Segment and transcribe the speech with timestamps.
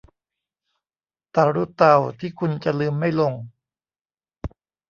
[1.35, 3.33] ตะรุเตาที่คุณจะลืมไม่ลง